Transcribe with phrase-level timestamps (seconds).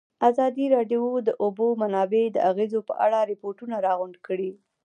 [0.29, 4.51] ازادي راډیو د د اوبو منابع د اغېزو په اړه ریپوټونه راغونډ کړي.